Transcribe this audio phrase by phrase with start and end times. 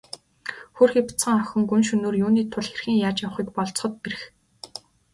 [0.75, 4.21] Хөөрхий бяцхан охин гүн шөнөөр юуны тул хэрхэн яаж явахыг болзоход бэрх.